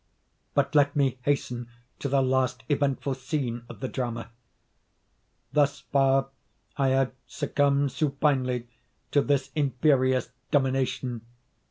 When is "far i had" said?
5.81-7.11